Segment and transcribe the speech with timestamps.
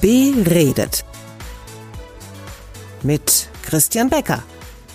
[0.00, 1.04] Beredet.
[3.02, 4.42] Mit Christian Becker.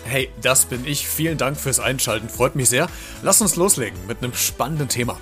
[0.05, 1.07] Hey, das bin ich.
[1.07, 2.29] Vielen Dank fürs Einschalten.
[2.29, 2.87] Freut mich sehr.
[3.21, 5.17] Lass uns loslegen mit einem spannenden Thema.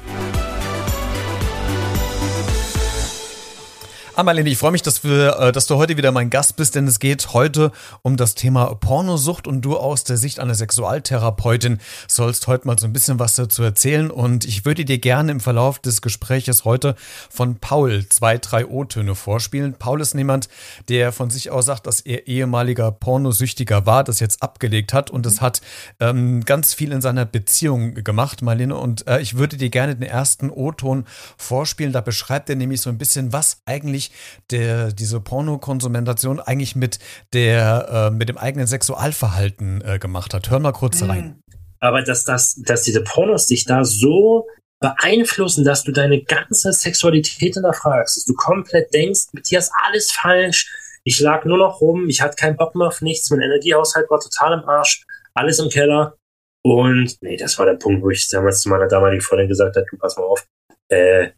[4.20, 6.76] Ah, Marlene, ich freue mich, dass, wir, äh, dass du heute wieder mein Gast bist,
[6.76, 7.72] denn es geht heute
[8.02, 12.86] um das Thema Pornosucht und du aus der Sicht einer Sexualtherapeutin sollst heute mal so
[12.86, 16.96] ein bisschen was dazu erzählen und ich würde dir gerne im Verlauf des Gespräches heute
[17.30, 19.76] von Paul zwei, drei O-Töne vorspielen.
[19.76, 20.50] Paul ist jemand,
[20.90, 25.26] der von sich aus sagt, dass er ehemaliger Pornosüchtiger war, das jetzt abgelegt hat und
[25.28, 25.62] es hat
[26.02, 30.10] ähm, ganz viel in seiner Beziehung gemacht, Marlene, und äh, ich würde dir gerne den
[30.10, 31.06] ersten O-Ton
[31.38, 31.94] vorspielen.
[31.94, 34.09] Da beschreibt er nämlich so ein bisschen, was eigentlich
[34.52, 37.00] der, diese Pornokonsumentation eigentlich mit,
[37.34, 40.50] der, äh, mit dem eigenen Sexualverhalten äh, gemacht hat.
[40.50, 41.10] Hör mal kurz mhm.
[41.10, 41.40] rein.
[41.80, 44.48] Aber dass, das, dass diese Pornos dich da so
[44.80, 50.12] beeinflussen, dass du deine ganze Sexualität hinterfragst, dass du komplett denkst, mit dir ist alles
[50.12, 50.72] falsch,
[51.04, 54.20] ich lag nur noch rum, ich hatte keinen Bock mehr auf nichts, mein Energiehaushalt war
[54.20, 56.16] total im Arsch, alles im Keller.
[56.64, 59.86] Und nee, das war der Punkt, wo ich damals zu meiner damaligen Freundin gesagt habe,
[59.90, 60.46] du pass mal auf,
[60.90, 61.32] äh,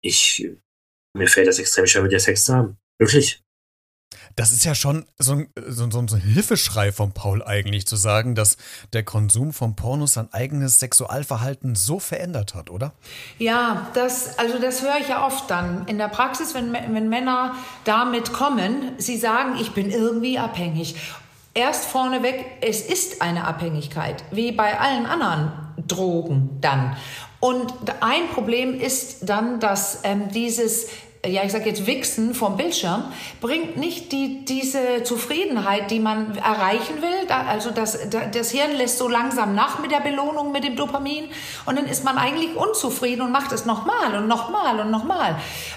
[0.00, 0.48] ich
[1.14, 2.76] mir fällt das extrem schwer, mit dir Sex zu haben.
[2.98, 3.42] Wirklich.
[4.36, 8.34] Das ist ja schon so ein, so, so, ein Hilfeschrei von Paul eigentlich, zu sagen,
[8.34, 8.56] dass
[8.92, 12.92] der Konsum von Pornos sein eigenes Sexualverhalten so verändert hat, oder?
[13.38, 17.56] Ja, das, also das höre ich ja oft dann in der Praxis, wenn, wenn Männer
[17.84, 20.96] damit kommen, sie sagen, ich bin irgendwie abhängig.
[21.54, 25.52] Erst vorneweg, es ist eine Abhängigkeit, wie bei allen anderen
[25.86, 26.96] Drogen dann.
[27.42, 30.86] Und ein Problem ist dann, dass ähm, dieses
[31.24, 33.04] ja, ich sage jetzt Wichsen vom Bildschirm,
[33.40, 37.26] bringt nicht die, diese Zufriedenheit, die man erreichen will.
[37.28, 41.28] Da, also das, das Hirn lässt so langsam nach mit der Belohnung, mit dem Dopamin
[41.64, 45.36] und dann ist man eigentlich unzufrieden und macht es nochmal und nochmal und nochmal.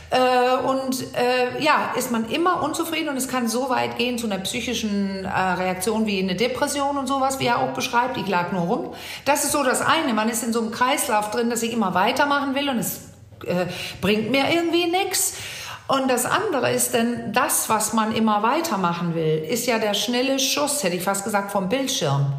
[0.09, 4.25] Äh, und äh, ja, ist man immer unzufrieden und es kann so weit gehen zu
[4.25, 8.17] einer psychischen äh, Reaktion wie eine Depression und sowas, wie er auch beschreibt.
[8.17, 8.93] Ich lag nur rum.
[9.25, 10.15] Das ist so das eine.
[10.15, 13.04] Man ist in so einem Kreislauf drin, dass ich immer weitermachen will und es
[13.47, 13.67] äh,
[14.01, 15.37] bringt mir irgendwie nichts.
[15.87, 20.39] Und das andere ist denn, das, was man immer weitermachen will, ist ja der schnelle
[20.39, 22.33] Schuss, hätte ich fast gesagt, vom Bildschirm.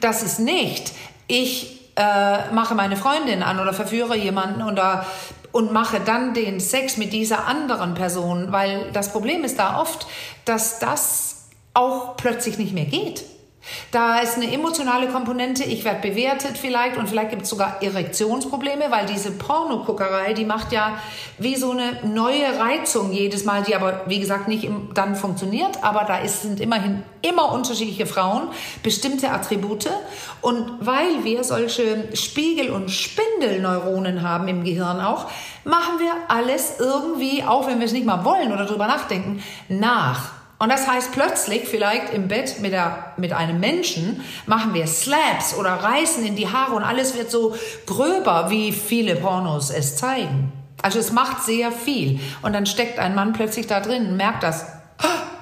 [0.00, 0.92] Das ist nicht,
[1.26, 5.04] ich äh, mache meine Freundin an oder verführe jemanden oder,
[5.50, 10.06] und mache dann den Sex mit dieser anderen Person, weil das Problem ist da oft,
[10.44, 13.24] dass das auch plötzlich nicht mehr geht.
[13.92, 18.90] Da ist eine emotionale Komponente, ich werde bewertet vielleicht und vielleicht gibt es sogar Erektionsprobleme,
[18.90, 20.98] weil diese Pornoguckerei, die macht ja
[21.38, 26.04] wie so eine neue Reizung jedes Mal, die aber wie gesagt nicht dann funktioniert, aber
[26.04, 28.48] da ist, sind immerhin immer unterschiedliche Frauen,
[28.82, 29.88] bestimmte Attribute
[30.40, 35.26] und weil wir solche Spiegel- und Spindelneuronen haben im Gehirn auch,
[35.64, 40.41] machen wir alles irgendwie, auch wenn wir es nicht mal wollen oder drüber nachdenken, nach.
[40.62, 45.56] Und das heißt plötzlich, vielleicht im Bett mit, der, mit einem Menschen, machen wir Slaps
[45.58, 50.52] oder reißen in die Haare und alles wird so gröber, wie viele Pornos es zeigen.
[50.80, 52.20] Also es macht sehr viel.
[52.42, 54.71] Und dann steckt ein Mann plötzlich da drin merkt das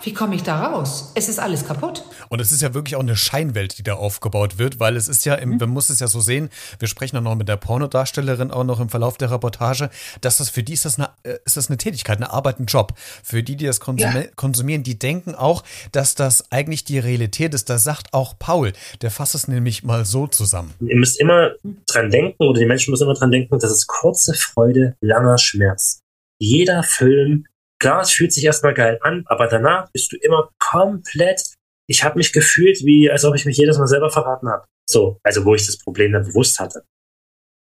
[0.03, 1.13] wie komme ich da raus?
[1.15, 2.05] Es ist alles kaputt.
[2.29, 5.25] Und es ist ja wirklich auch eine Scheinwelt, die da aufgebaut wird, weil es ist
[5.25, 5.57] ja, im, mhm.
[5.59, 8.81] man muss es ja so sehen, wir sprechen dann noch mit der Pornodarstellerin auch noch
[8.81, 9.91] im Verlauf der Reportage,
[10.21, 12.67] dass das für die ist das eine, äh, ist das eine Tätigkeit, eine Arbeit, ein
[12.67, 12.95] Job.
[13.23, 14.31] Für die, die das konsumieren, ja.
[14.37, 17.69] konsumieren, die denken auch, dass das eigentlich die Realität ist.
[17.69, 18.73] Da sagt auch Paul,
[19.03, 20.75] der fasst es nämlich mal so zusammen.
[20.81, 21.53] Ihr müsst immer
[21.87, 26.01] dran denken, oder die Menschen müssen immer dran denken, das ist kurze Freude, langer Schmerz.
[26.39, 27.45] Jeder Film
[27.81, 31.43] Klar, es fühlt sich erstmal geil an, aber danach bist du immer komplett.
[31.89, 34.67] Ich habe mich gefühlt, wie als ob ich mich jedes Mal selber verraten habe.
[34.89, 36.85] So, also wo ich das Problem dann bewusst hatte.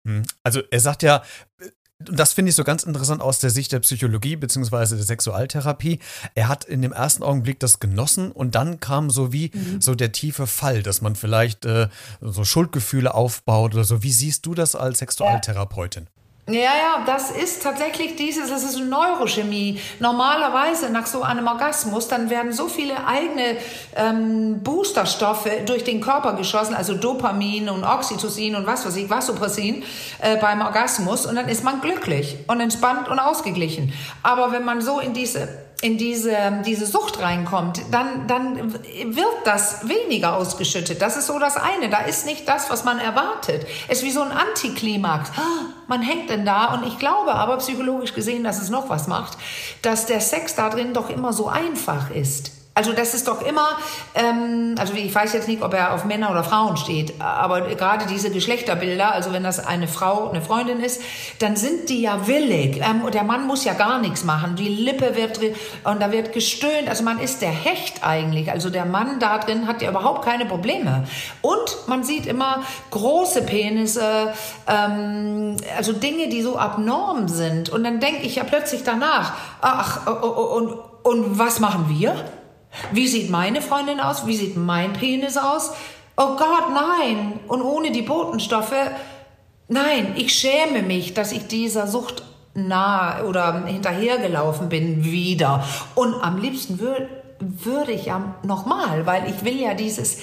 [0.06, 0.22] Hm.
[0.42, 1.22] Also er sagt ja,
[1.98, 4.96] das finde ich so ganz interessant aus der Sicht der Psychologie bzw.
[4.96, 6.00] der Sexualtherapie.
[6.34, 9.80] Er hat in dem ersten Augenblick das genossen und dann kam so wie mhm.
[9.80, 11.88] so der tiefe Fall, dass man vielleicht äh,
[12.20, 14.02] so Schuldgefühle aufbaut oder so.
[14.02, 16.08] Wie siehst du das als Sexualtherapeutin?
[16.48, 16.72] Ja.
[16.92, 19.80] Ja, das ist tatsächlich dieses, das ist Neurochemie.
[20.00, 23.56] Normalerweise nach so einem Orgasmus, dann werden so viele eigene
[23.94, 29.84] ähm, Boosterstoffe durch den Körper geschossen, also Dopamin und Oxytocin und was weiß ich, Vasopressin
[30.20, 33.92] äh, beim Orgasmus und dann ist man glücklich und entspannt und ausgeglichen.
[34.24, 35.48] Aber wenn man so in diese
[35.82, 41.02] in diese, diese Sucht reinkommt, dann, dann wird das weniger ausgeschüttet.
[41.02, 41.90] Das ist so das eine.
[41.90, 43.66] Da ist nicht das, was man erwartet.
[43.88, 45.32] Es ist wie so ein Antiklimax.
[45.88, 49.36] Man hängt denn da und ich glaube aber psychologisch gesehen, dass es noch was macht,
[49.82, 52.61] dass der Sex da drin doch immer so einfach ist.
[52.74, 53.76] Also das ist doch immer,
[54.14, 58.06] ähm, also ich weiß jetzt nicht, ob er auf Männer oder Frauen steht, aber gerade
[58.06, 61.02] diese Geschlechterbilder, also wenn das eine Frau, eine Freundin ist,
[61.40, 62.78] dann sind die ja willig.
[62.78, 64.56] Ähm, der Mann muss ja gar nichts machen.
[64.56, 65.38] Die Lippe wird
[65.84, 66.88] und da wird gestöhnt.
[66.88, 68.50] Also man ist der Hecht eigentlich.
[68.50, 71.04] Also der Mann da drin hat ja überhaupt keine Probleme.
[71.42, 74.32] Und man sieht immer große Penisse,
[74.66, 77.68] ähm, also Dinge, die so abnorm sind.
[77.68, 80.72] Und dann denke ich ja plötzlich danach, ach, oh, oh, oh, und,
[81.02, 82.14] und was machen wir?
[82.92, 84.26] Wie sieht meine Freundin aus?
[84.26, 85.72] Wie sieht mein Penis aus?
[86.16, 87.40] Oh Gott, nein.
[87.48, 88.90] Und ohne die Botenstoffe,
[89.68, 92.22] nein, ich schäme mich, dass ich dieser Sucht
[92.54, 95.64] nahe oder hinterhergelaufen bin wieder.
[95.94, 100.18] Und am liebsten würde würde ich ja nochmal, weil ich will ja dieses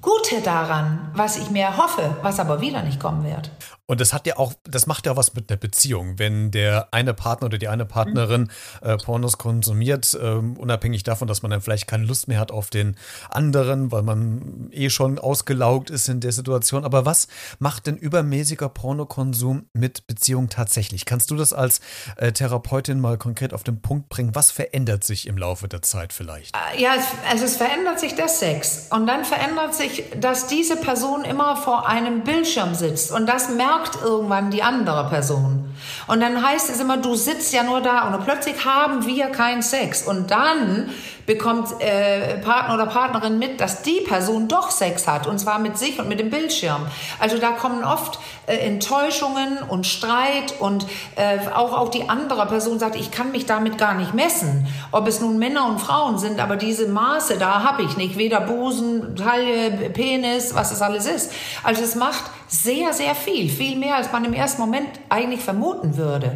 [0.00, 3.50] Gute daran, was ich mir hoffe, was aber wieder nicht kommen wird.
[3.88, 7.14] Und das hat ja auch, das macht ja was mit der Beziehung, wenn der eine
[7.14, 8.50] Partner oder die eine Partnerin
[8.82, 12.68] äh, Pornos konsumiert, äh, unabhängig davon, dass man dann vielleicht keine Lust mehr hat auf
[12.68, 12.96] den
[13.30, 16.84] anderen, weil man eh schon ausgelaugt ist in der Situation.
[16.84, 17.28] Aber was
[17.60, 21.04] macht denn übermäßiger Pornokonsum mit Beziehung tatsächlich?
[21.04, 21.80] Kannst du das als
[22.16, 24.34] äh, Therapeutin mal konkret auf den Punkt bringen?
[24.34, 26.56] Was verändert sich im Laufe der Zeit vielleicht?
[26.56, 26.96] Äh, ja,
[27.30, 31.88] also es verändert sich der Sex und dann verändert sich, dass diese Person immer vor
[31.88, 35.65] einem Bildschirm sitzt und das merkt merkt irgendwann die andere Person.
[36.06, 39.62] Und dann heißt es immer, du sitzt ja nur da und plötzlich haben wir keinen
[39.62, 40.02] Sex.
[40.02, 40.90] Und dann
[41.26, 45.76] bekommt äh, Partner oder Partnerin mit, dass die Person doch Sex hat und zwar mit
[45.76, 46.86] sich und mit dem Bildschirm.
[47.18, 50.86] Also da kommen oft äh, Enttäuschungen und Streit und
[51.16, 55.08] äh, auch auch die andere Person sagt, ich kann mich damit gar nicht messen, ob
[55.08, 59.16] es nun Männer und Frauen sind, aber diese Maße da habe ich nicht, weder Busen,
[59.16, 61.32] Taille, Penis, was es alles ist.
[61.64, 65.96] Also es macht sehr sehr viel, viel mehr als man im ersten Moment eigentlich vermuten
[65.96, 66.32] würde.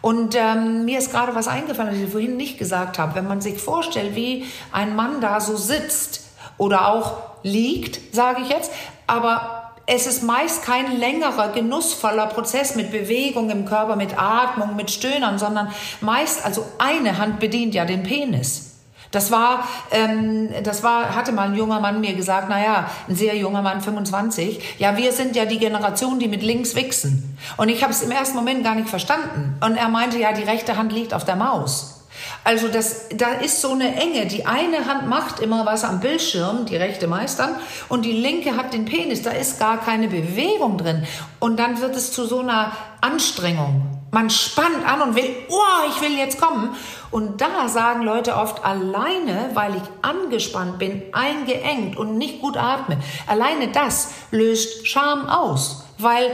[0.00, 3.14] Und ähm, mir ist gerade was eingefallen, was ich vorhin nicht gesagt habe.
[3.14, 6.28] Wenn man sich vorstellt, wie ein Mann da so sitzt
[6.58, 8.70] oder auch liegt, sage ich jetzt,
[9.06, 14.90] aber es ist meist kein längerer, genussvoller Prozess mit Bewegung im Körper, mit Atmung, mit
[14.90, 18.73] Stöhnern, sondern meist, also eine Hand bedient ja den Penis.
[19.14, 23.36] Das war, ähm, das war, hatte mal ein junger Mann mir gesagt, naja, ein sehr
[23.36, 27.38] junger Mann, 25, ja, wir sind ja die Generation, die mit links wichsen.
[27.56, 29.58] Und ich habe es im ersten Moment gar nicht verstanden.
[29.64, 31.94] Und er meinte, ja, die rechte Hand liegt auf der Maus.
[32.42, 34.26] Also das, da ist so eine Enge.
[34.26, 37.56] Die eine Hand macht immer was am Bildschirm, die rechte meistern,
[37.88, 39.22] und die linke hat den Penis.
[39.22, 41.06] Da ist gar keine Bewegung drin.
[41.40, 44.03] Und dann wird es zu so einer Anstrengung.
[44.14, 46.76] Man spannt an und will, oh, ich will jetzt kommen.
[47.10, 52.98] Und da sagen Leute oft alleine, weil ich angespannt bin, eingeengt und nicht gut atme.
[53.26, 56.30] Alleine das löst Scham aus, weil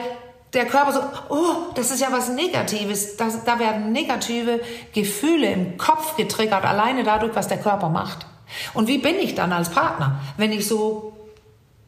[0.53, 1.00] der Körper so,
[1.35, 3.17] oh, das ist ja was Negatives.
[3.17, 4.61] Das, da werden negative
[4.93, 8.27] Gefühle im Kopf getriggert, alleine dadurch, was der Körper macht.
[8.75, 11.15] Und wie bin ich dann als Partner, wenn ich so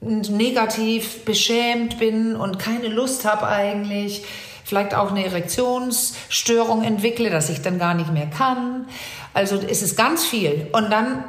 [0.01, 4.25] negativ beschämt bin und keine Lust habe eigentlich?
[4.65, 8.87] Vielleicht auch eine Erektionsstörung entwickle, dass ich dann gar nicht mehr kann.
[9.35, 10.69] Also es ist ganz viel.
[10.73, 11.25] Und dann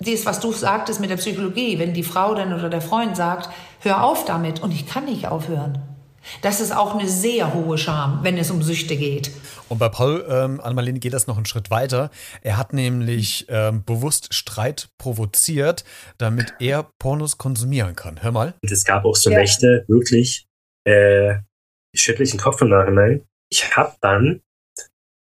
[0.00, 3.48] dies, was du sagtest mit der Psychologie, wenn die Frau dann oder der Freund sagt,
[3.80, 5.82] hör auf damit und ich kann nicht aufhören.
[6.42, 9.30] Das ist auch eine sehr hohe Scham, wenn es um Süchte geht.
[9.68, 12.10] Und bei Paul ähm, Anmalini geht das noch einen Schritt weiter.
[12.42, 15.84] Er hat nämlich ähm, bewusst Streit provoziert,
[16.18, 18.22] damit er Pornos konsumieren kann.
[18.22, 18.54] Hör mal.
[18.62, 19.38] Es gab auch so ja.
[19.38, 20.48] Nächte, wirklich,
[20.84, 21.36] äh,
[21.96, 23.26] schüttle Kopf im Nachhinein.
[23.50, 24.42] Ich habe dann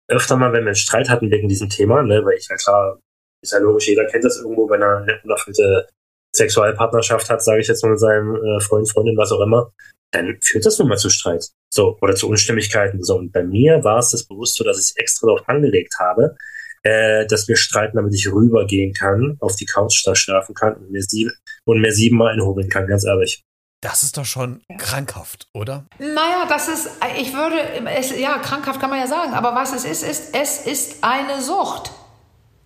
[0.07, 3.00] öfter mal, wenn wir einen Streit hatten wegen diesem Thema, ne, weil ich ja klar,
[3.41, 5.88] ist ja logisch, jeder kennt das irgendwo, wenn er eine unerfüllte
[6.36, 9.72] Sexualpartnerschaft hat, sage ich jetzt mal mit seinem äh, Freund, Freundin, was auch immer,
[10.12, 11.50] dann führt das nun mal zu Streit.
[11.74, 13.03] So, oder zu Unstimmigkeiten.
[13.03, 16.36] So, und bei mir war es das bewusst so, dass ich extra darauf angelegt habe,
[16.84, 20.91] äh, dass wir streiten, damit ich rübergehen kann, auf die Couch da schlafen kann und
[20.91, 21.31] mir, sieben,
[21.65, 23.43] und mir siebenmal einhobeln kann, ganz ehrlich.
[23.86, 25.84] Das ist doch schon krankhaft, oder?
[26.00, 26.89] Naja, das ist,
[27.20, 27.56] ich würde,
[27.96, 31.39] es, ja, krankhaft kann man ja sagen, aber was es ist, ist, es ist eine
[31.39, 31.92] Sucht.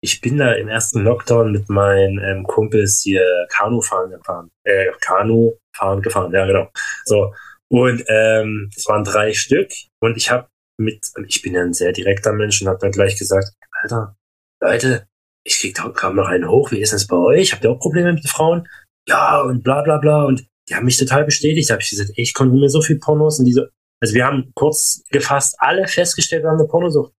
[0.06, 4.52] ich bin da im ersten Lockdown mit meinen ähm, Kumpels hier Kanu fahren gefahren.
[4.64, 6.70] Äh, Kanu fahren gefahren, ja genau.
[7.06, 7.34] So.
[7.70, 10.48] Und ähm, es waren drei Stück und ich habe
[10.78, 14.16] mit, ich bin ja ein sehr direkter Mensch und habe dann gleich gesagt, Alter,
[14.62, 15.08] Leute,
[15.44, 17.52] ich krieg da kaum noch einen hoch, wie ist das bei euch?
[17.52, 18.68] Habt ihr auch Probleme mit den Frauen?
[19.08, 20.24] Ja, und bla bla bla.
[20.26, 21.70] Und die haben mich total bestätigt.
[21.70, 23.72] Da habe ich gesagt, ey, ich konsumiere so viel Pornos und diese.
[24.02, 27.12] Also wir haben kurz gefasst alle festgestellt, wir haben eine Pornosucht.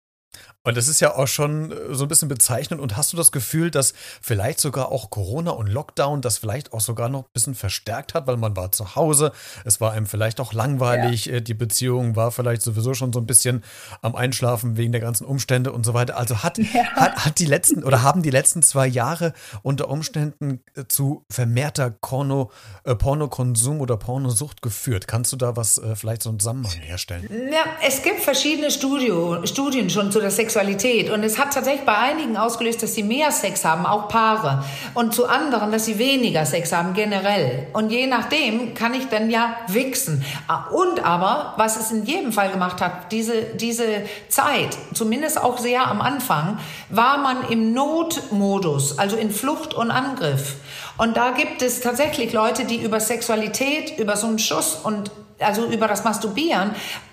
[0.66, 2.82] Und das ist ja auch schon äh, so ein bisschen bezeichnend.
[2.82, 6.80] Und hast du das Gefühl, dass vielleicht sogar auch Corona und Lockdown das vielleicht auch
[6.80, 9.30] sogar noch ein bisschen verstärkt hat, weil man war zu Hause,
[9.64, 11.34] es war einem vielleicht auch langweilig, ja.
[11.34, 13.62] Äh, die Beziehung war vielleicht sowieso schon so ein bisschen
[14.02, 16.16] am Einschlafen wegen der ganzen Umstände und so weiter.
[16.16, 16.84] Also hat, ja.
[16.94, 21.90] hat, hat die letzten oder haben die letzten zwei Jahre unter Umständen äh, zu vermehrter
[21.90, 22.50] Porno,
[22.82, 25.06] äh, Pornokonsum oder Pornosucht geführt?
[25.06, 27.28] Kannst du da was äh, vielleicht so einen Zusammenhang herstellen?
[27.52, 31.10] Ja, es gibt verschiedene Studio, Studien schon zu der Sexualität Sexualität.
[31.10, 34.64] Und es hat tatsächlich bei einigen ausgelöst, dass sie mehr Sex haben, auch Paare.
[34.94, 37.66] Und zu anderen, dass sie weniger Sex haben, generell.
[37.74, 40.24] Und je nachdem kann ich dann ja wichsen.
[40.72, 45.86] Und aber, was es in jedem Fall gemacht hat, diese, diese Zeit, zumindest auch sehr
[45.86, 46.58] am Anfang,
[46.88, 50.54] war man im Notmodus, also in Flucht und Angriff.
[50.96, 55.66] Und da gibt es tatsächlich Leute, die über Sexualität, über so einen Schuss und also
[55.66, 56.70] über das Masturbieren,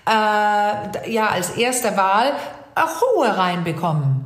[0.08, 2.32] äh, ja, als erste Wahl
[3.02, 4.26] Ruhe reinbekommen.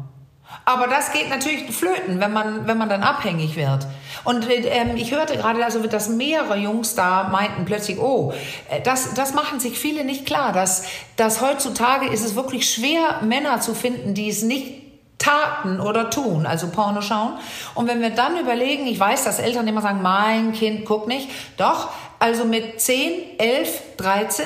[0.65, 3.87] Aber das geht natürlich flöten, wenn man, wenn man dann abhängig wird.
[4.23, 8.33] Und ähm, ich hörte gerade, also, dass mehrere Jungs da meinten plötzlich, oh,
[8.69, 10.83] äh, das, das machen sich viele nicht klar, dass,
[11.15, 14.87] dass heutzutage ist es wirklich schwer, Männer zu finden, die es nicht
[15.17, 17.33] taten oder tun, also Porno schauen.
[17.75, 21.29] Und wenn wir dann überlegen, ich weiß, dass Eltern immer sagen, mein Kind guckt nicht,
[21.57, 21.89] doch,
[22.19, 24.45] also mit 10, 11, 13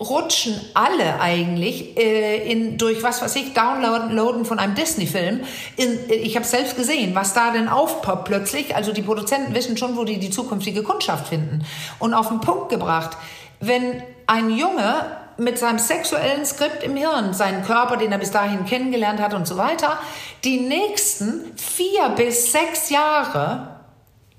[0.00, 5.40] rutschen alle eigentlich äh, in, durch was weiß ich, Downloaden von einem Disney-Film.
[5.76, 8.74] Ich habe selbst gesehen, was da denn aufpoppt plötzlich.
[8.74, 11.64] Also die Produzenten wissen schon, wo die die zukünftige Kundschaft finden.
[11.98, 13.16] Und auf den Punkt gebracht,
[13.60, 18.66] wenn ein Junge mit seinem sexuellen Skript im Hirn, seinen Körper, den er bis dahin
[18.66, 19.98] kennengelernt hat und so weiter,
[20.44, 23.80] die nächsten vier bis sechs Jahre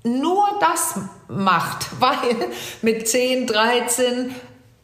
[0.04, 0.96] nur das
[1.28, 2.48] macht, weil
[2.82, 4.34] mit 10, 13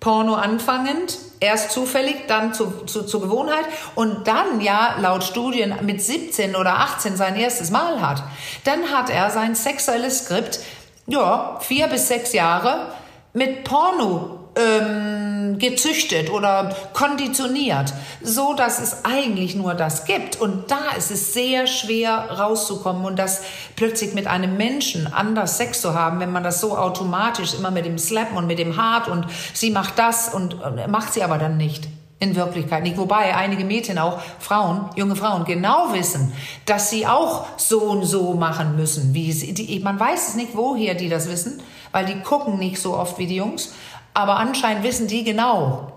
[0.01, 6.03] Porno anfangend, erst zufällig, dann zu, zu, zur Gewohnheit und dann ja laut Studien mit
[6.03, 8.23] 17 oder 18 sein erstes Mal hat,
[8.65, 10.61] dann hat er sein sexuelles Skript,
[11.07, 12.93] ja, vier bis sechs Jahre
[13.33, 20.41] mit Porno ähm, gezüchtet oder konditioniert, so dass es eigentlich nur das gibt.
[20.41, 23.43] Und da ist es sehr schwer rauszukommen und das
[23.77, 27.87] plötzlich mit einem Menschen anders Sex zu haben, wenn man das so automatisch immer mit
[27.87, 31.39] dem Slappen und mit dem Hart und sie macht das und äh, macht sie aber
[31.39, 31.89] dann nicht.
[32.23, 32.99] In Wirklichkeit nicht.
[32.99, 36.35] Wobei einige Mädchen, auch Frauen, junge Frauen, genau wissen,
[36.67, 39.15] dass sie auch so und so machen müssen.
[39.15, 41.63] Wie sie, die, man weiß es nicht, woher die das wissen,
[41.93, 43.73] weil die gucken nicht so oft wie die Jungs.
[44.21, 45.93] Aber anscheinend wissen die genau,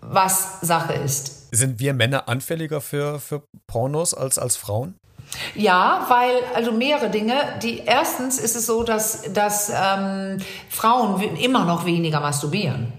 [0.00, 1.52] was Sache ist.
[1.52, 4.94] Sind wir Männer anfälliger für, für Pornos als, als Frauen?
[5.56, 7.34] Ja, weil, also mehrere Dinge.
[7.62, 10.38] Die, erstens ist es so, dass, dass ähm,
[10.68, 12.92] Frauen immer noch weniger masturbieren.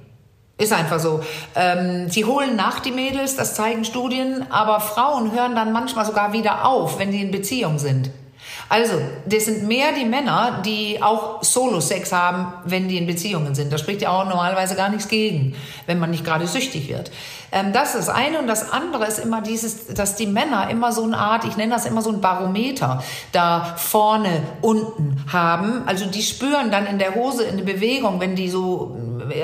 [0.58, 1.22] Ist einfach so.
[1.56, 6.34] Ähm, sie holen nach die Mädels, das zeigen Studien, aber Frauen hören dann manchmal sogar
[6.34, 8.10] wieder auf, wenn sie in Beziehung sind.
[8.68, 8.94] Also,
[9.26, 13.72] das sind mehr die Männer, die auch Solo-Sex haben, wenn die in Beziehungen sind.
[13.72, 15.56] Da spricht ja auch normalerweise gar nichts gegen,
[15.86, 17.12] wenn man nicht gerade süchtig wird.
[17.52, 18.40] Ähm, das ist das eine.
[18.40, 21.74] Und das andere ist immer dieses, dass die Männer immer so eine Art, ich nenne
[21.74, 25.84] das immer so ein Barometer, da vorne, unten haben.
[25.86, 28.98] Also die spüren dann in der Hose in der Bewegung, wenn die so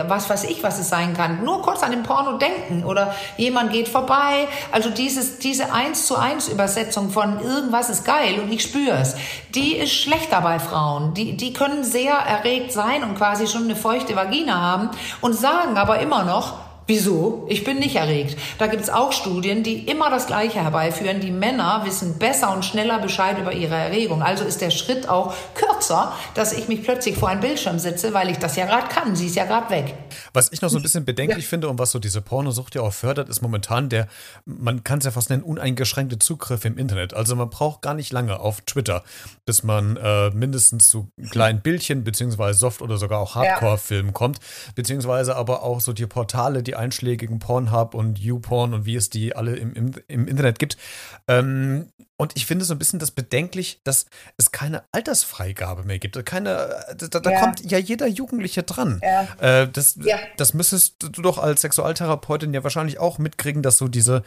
[0.08, 1.44] was weiß ich, was es sein kann.
[1.44, 4.48] Nur kurz an den Porno denken oder jemand geht vorbei.
[4.72, 9.16] Also dieses, diese eins zu eins Übersetzung von irgendwas ist geil und ich spüre es,
[9.56, 11.14] die ist schlechter bei Frauen.
[11.14, 14.90] Die, die können sehr erregt sein und quasi schon eine feuchte Vagina haben
[15.22, 17.46] und sagen aber immer noch, Wieso?
[17.48, 18.38] Ich bin nicht erregt.
[18.58, 21.22] Da gibt es auch Studien, die immer das Gleiche herbeiführen.
[21.22, 24.22] Die Männer wissen besser und schneller Bescheid über ihre Erregung.
[24.22, 28.30] Also ist der Schritt auch kürzer, dass ich mich plötzlich vor einem Bildschirm sitze, weil
[28.30, 29.16] ich das ja gerade kann.
[29.16, 29.94] Sie ist ja gerade weg.
[30.34, 31.50] Was ich noch so ein bisschen bedenklich ja.
[31.50, 34.10] finde und was so diese Pornosucht ja auch fördert, ist momentan der,
[34.44, 37.14] man kann es ja fast nennen, uneingeschränkte Zugriff im Internet.
[37.14, 39.06] Also man braucht gar nicht lange auf Twitter,
[39.46, 44.14] bis man äh, mindestens zu kleinen Bildchen beziehungsweise Soft- oder sogar auch Hardcore-Filmen ja.
[44.14, 44.40] kommt,
[44.76, 49.36] beziehungsweise aber auch so die Portale, die einschlägigen Pornhub und YouPorn und wie es die
[49.36, 50.78] alle im, im, im Internet gibt.
[51.28, 54.06] Ähm, und ich finde so ein bisschen das bedenklich, dass
[54.38, 56.24] es keine Altersfreigabe mehr gibt.
[56.26, 57.40] Keine, da, da ja.
[57.40, 59.02] kommt ja jeder Jugendliche dran.
[59.04, 59.62] Ja.
[59.62, 60.18] Äh, das, ja.
[60.38, 64.24] das müsstest du doch als Sexualtherapeutin ja wahrscheinlich auch mitkriegen, dass so diese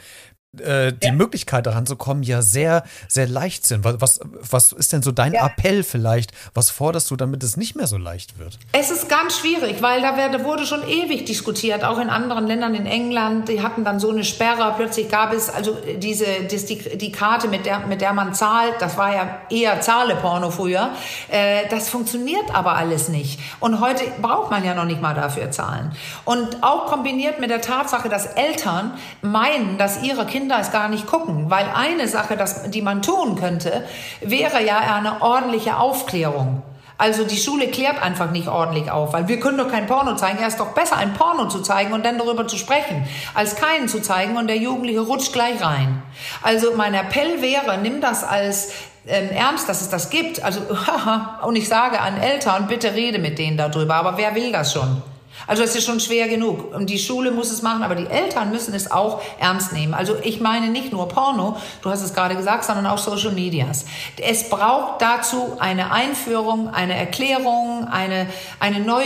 [0.61, 1.13] äh, die ja.
[1.13, 3.83] Möglichkeit daran zu kommen ja sehr, sehr leicht sind.
[3.83, 4.19] Was, was,
[4.49, 5.45] was ist denn so dein ja.
[5.45, 6.31] Appell vielleicht?
[6.53, 8.57] Was forderst du, damit es nicht mehr so leicht wird?
[8.71, 12.75] Es ist ganz schwierig, weil da werde, wurde schon ewig diskutiert, auch in anderen Ländern,
[12.75, 16.97] in England, die hatten dann so eine Sperre, plötzlich gab es also diese, das, die,
[16.97, 20.89] die Karte, mit der, mit der man zahlt, das war ja eher Zahleporno früher,
[21.29, 23.39] äh, das funktioniert aber alles nicht.
[23.59, 25.91] Und heute braucht man ja noch nicht mal dafür zahlen.
[26.25, 30.89] Und auch kombiniert mit der Tatsache, dass Eltern meinen, dass ihre Kinder Kinder es gar
[30.89, 33.83] nicht gucken, weil eine Sache, das, die man tun könnte,
[34.21, 36.61] wäre ja eine ordentliche Aufklärung.
[36.99, 40.37] Also die Schule klärt einfach nicht ordentlich auf, weil wir können doch kein Porno zeigen.
[40.37, 43.87] Er ist doch besser, ein Porno zu zeigen und dann darüber zu sprechen, als keinen
[43.87, 46.03] zu zeigen und der Jugendliche rutscht gleich rein.
[46.43, 48.71] Also mein Appell wäre, nimm das als
[49.07, 50.43] ähm, ernst, dass es das gibt.
[50.43, 50.61] Also
[51.41, 53.95] und ich sage an Eltern, bitte rede mit denen darüber.
[53.95, 55.01] Aber wer will das schon?
[55.47, 56.73] Also es ist schon schwer genug.
[56.73, 59.93] Und die Schule muss es machen, aber die Eltern müssen es auch ernst nehmen.
[59.93, 63.85] Also ich meine nicht nur Porno, du hast es gerade gesagt, sondern auch Social Medias.
[64.21, 68.27] Es braucht dazu eine Einführung, eine Erklärung, eine,
[68.59, 69.05] eine neue,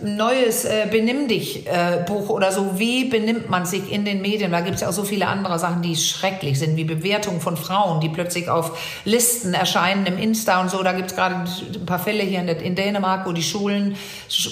[0.00, 2.78] neues äh, Benimm dich äh, Buch oder so.
[2.78, 4.52] Wie benimmt man sich in den Medien?
[4.52, 7.56] Da gibt es ja auch so viele andere Sachen, die schrecklich sind, wie Bewertungen von
[7.56, 10.82] Frauen, die plötzlich auf Listen erscheinen im Insta und so.
[10.82, 13.96] Da gibt es gerade ein paar Fälle hier in, in Dänemark, wo die Schulen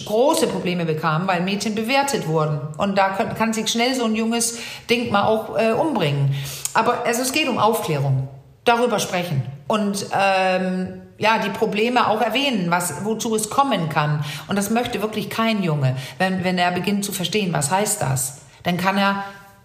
[0.07, 2.61] große Probleme bekamen kam, weil Mädchen bewertet wurden.
[2.77, 6.35] Und da kann, sich schnell so ein junges Ding mal auch äh, umbringen.
[6.75, 8.29] Aber also es geht um Aufklärung,
[8.65, 14.25] darüber sprechen und ähm, ja die Probleme auch erwähnen, was wozu es kommen kann.
[14.49, 18.43] Und das möchte wirklich kein Junge, wenn wenn er beginnt zu verstehen, was heißt das,
[18.63, 19.25] dann kann er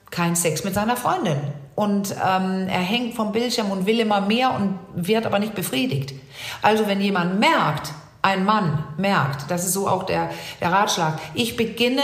[0.09, 1.37] keinen Sex mit seiner Freundin.
[1.75, 6.13] Und ähm, er hängt vom Bildschirm und will immer mehr und wird aber nicht befriedigt.
[6.61, 7.91] Also wenn jemand merkt,
[8.25, 12.01] ein Mann merkt, das ist so auch der, der Ratschlag, ich beginne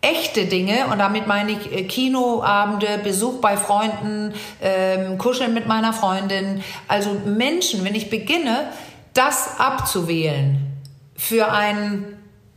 [0.00, 5.92] echte Dinge und damit meine ich äh, Kinoabende, Besuch bei Freunden, ähm, Kuscheln mit meiner
[5.92, 8.68] Freundin, also Menschen, wenn ich beginne,
[9.14, 10.58] das abzuwählen
[11.16, 12.04] für ein,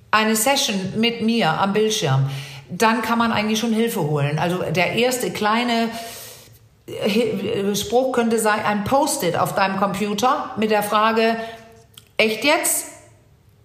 [0.10, 2.30] eine Session mit mir am Bildschirm,
[2.70, 4.40] dann kann man eigentlich schon Hilfe holen.
[4.40, 5.90] Also der erste kleine
[6.88, 11.38] äh, Spruch könnte sein, ein Post-it auf deinem Computer mit der Frage,
[12.22, 12.86] Echt jetzt?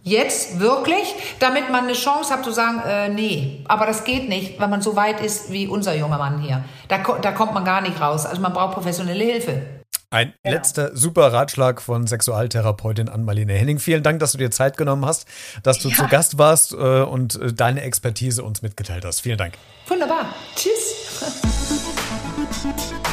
[0.03, 1.15] Jetzt wirklich?
[1.41, 4.81] Damit man eine Chance hat zu sagen, äh, nee, aber das geht nicht, wenn man
[4.81, 6.65] so weit ist wie unser junger Mann hier.
[6.89, 8.25] Da, da kommt man gar nicht raus.
[8.25, 9.61] Also man braucht professionelle Hilfe.
[10.09, 10.57] Ein genau.
[10.57, 13.79] letzter super Ratschlag von Sexualtherapeutin Ann-Marlene Henning.
[13.79, 15.27] Vielen Dank, dass du dir Zeit genommen hast,
[15.63, 15.97] dass du ja.
[15.97, 19.21] zu Gast warst äh, und äh, deine Expertise uns mitgeteilt hast.
[19.21, 19.53] Vielen Dank.
[19.87, 20.35] Wunderbar.
[20.55, 20.95] Tschüss.